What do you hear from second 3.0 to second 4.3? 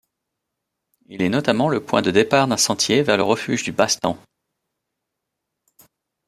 vers le refuge du Bastan.